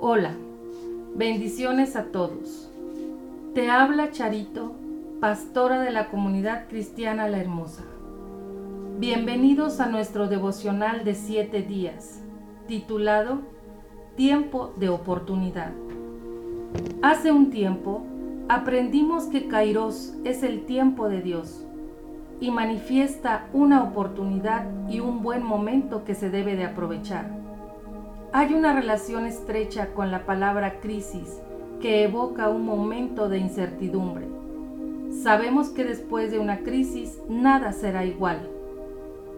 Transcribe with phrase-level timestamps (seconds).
[0.00, 0.32] Hola,
[1.14, 2.68] bendiciones a todos.
[3.54, 4.72] Te habla Charito,
[5.20, 7.84] pastora de la comunidad cristiana La Hermosa.
[8.98, 12.20] Bienvenidos a nuestro devocional de siete días,
[12.66, 13.42] titulado
[14.16, 15.70] Tiempo de oportunidad.
[17.00, 18.02] Hace un tiempo
[18.48, 21.64] aprendimos que Kairos es el tiempo de Dios
[22.40, 27.44] y manifiesta una oportunidad y un buen momento que se debe de aprovechar.
[28.36, 31.40] Hay una relación estrecha con la palabra crisis
[31.80, 34.26] que evoca un momento de incertidumbre.
[35.22, 38.40] Sabemos que después de una crisis nada será igual.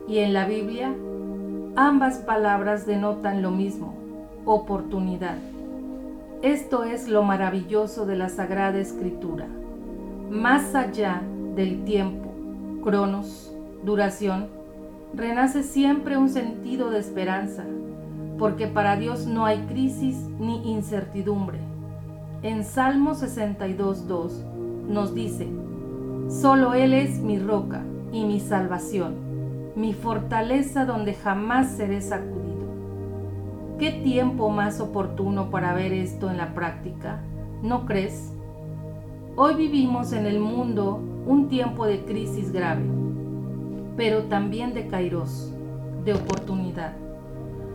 [0.09, 0.95] Y en la Biblia,
[1.77, 3.93] ambas palabras denotan lo mismo,
[4.47, 5.37] oportunidad.
[6.41, 9.47] Esto es lo maravilloso de la Sagrada Escritura.
[10.31, 11.21] Más allá
[11.55, 12.33] del tiempo,
[12.83, 13.55] cronos,
[13.85, 14.47] duración,
[15.13, 17.67] renace siempre un sentido de esperanza,
[18.39, 21.59] porque para Dios no hay crisis ni incertidumbre.
[22.43, 25.49] En Salmo 62.2 nos dice,
[26.29, 29.15] Solo Él es mi roca y mi salvación,
[29.75, 32.47] mi fortaleza donde jamás seré sacudido.
[33.79, 37.21] ¿Qué tiempo más oportuno para ver esto en la práctica?
[37.63, 38.33] ¿No crees?
[39.37, 42.85] Hoy vivimos en el mundo un tiempo de crisis grave,
[43.97, 45.53] pero también de kairos,
[46.05, 47.06] de oportunidad.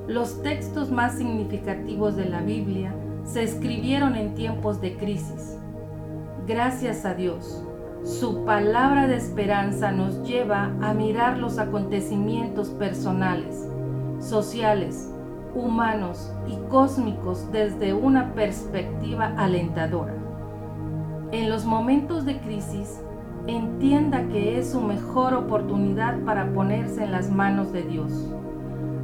[0.07, 5.57] Los textos más significativos de la Biblia se escribieron en tiempos de crisis.
[6.47, 7.63] Gracias a Dios,
[8.03, 13.69] su palabra de esperanza nos lleva a mirar los acontecimientos personales,
[14.19, 15.13] sociales,
[15.53, 20.15] humanos y cósmicos desde una perspectiva alentadora.
[21.31, 23.01] En los momentos de crisis,
[23.45, 28.33] entienda que es su mejor oportunidad para ponerse en las manos de Dios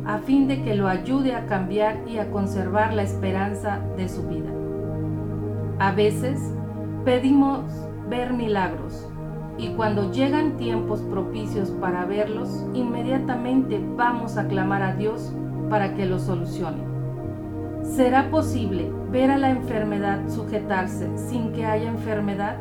[0.07, 4.25] a fin de que lo ayude a cambiar y a conservar la esperanza de su
[4.27, 4.49] vida.
[5.79, 6.39] A veces
[7.03, 7.65] pedimos
[8.09, 9.05] ver milagros
[9.57, 15.33] y cuando llegan tiempos propicios para verlos, inmediatamente vamos a clamar a Dios
[15.69, 16.83] para que lo solucione.
[17.83, 22.55] ¿Será posible ver a la enfermedad sujetarse sin que haya enfermedad?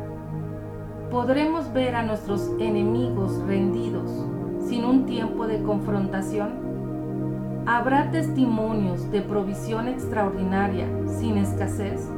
[1.09, 4.11] ¿Podremos ver a nuestros enemigos rendidos
[4.67, 6.67] sin un tiempo de confrontación?
[7.69, 12.09] ¿Habrá testimonios de provisión extraordinaria sin escasez?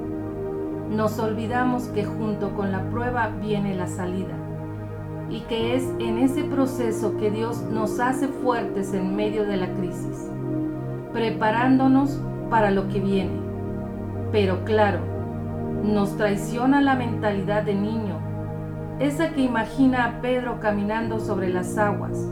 [0.92, 4.36] Nos olvidamos que junto con la prueba viene la salida
[5.28, 9.74] y que es en ese proceso que Dios nos hace fuertes en medio de la
[9.74, 10.30] crisis,
[11.14, 12.22] preparándonos
[12.52, 13.42] para lo que viene.
[14.31, 15.00] Pero claro,
[15.84, 18.20] nos traiciona la mentalidad de niño,
[19.00, 22.30] esa que imagina a Pedro caminando sobre las aguas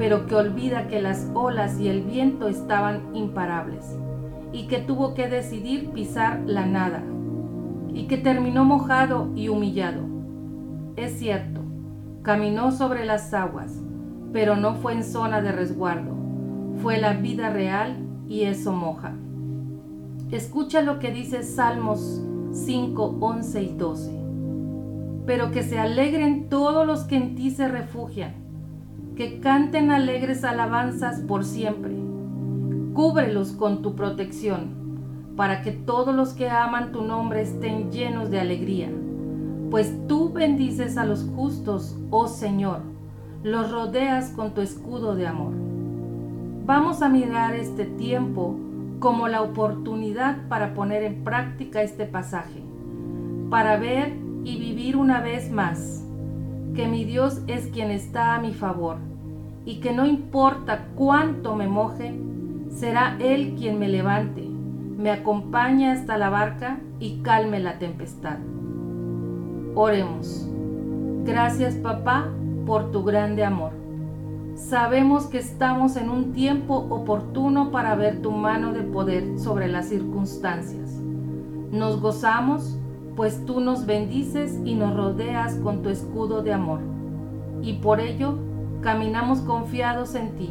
[0.00, 3.98] pero que olvida que las olas y el viento estaban imparables
[4.50, 7.02] y que tuvo que decidir pisar la nada
[7.92, 10.00] y que terminó mojado y humillado.
[10.96, 11.60] Es cierto,
[12.22, 13.78] caminó sobre las aguas,
[14.32, 16.16] pero no fue en zona de resguardo,
[16.80, 19.12] fue la vida real y eso moja.
[20.30, 22.22] Escucha lo que dice Salmos
[22.52, 24.20] 5, 11 y 12.
[25.26, 28.39] Pero que se alegren todos los que en ti se refugian
[29.16, 31.94] que canten alegres alabanzas por siempre.
[32.94, 38.40] Cúbrelos con tu protección, para que todos los que aman tu nombre estén llenos de
[38.40, 38.90] alegría.
[39.70, 42.80] Pues tú bendices a los justos, oh Señor,
[43.42, 45.52] los rodeas con tu escudo de amor.
[46.66, 48.56] Vamos a mirar este tiempo
[48.98, 52.62] como la oportunidad para poner en práctica este pasaje,
[53.48, 56.04] para ver y vivir una vez más
[56.80, 58.96] que mi Dios es quien está a mi favor
[59.66, 62.18] y que no importa cuánto me moje,
[62.70, 64.48] será Él quien me levante,
[64.96, 68.38] me acompañe hasta la barca y calme la tempestad.
[69.74, 70.48] Oremos.
[71.26, 72.30] Gracias papá
[72.64, 73.72] por tu grande amor.
[74.54, 79.90] Sabemos que estamos en un tiempo oportuno para ver tu mano de poder sobre las
[79.90, 80.92] circunstancias.
[81.72, 82.79] Nos gozamos,
[83.20, 86.80] pues tú nos bendices y nos rodeas con tu escudo de amor.
[87.60, 88.38] Y por ello
[88.80, 90.48] caminamos confiados en ti.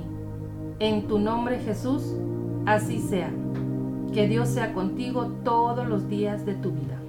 [0.78, 2.14] En tu nombre Jesús,
[2.68, 3.32] así sea.
[4.14, 7.00] Que Dios sea contigo todos los días de tu vida.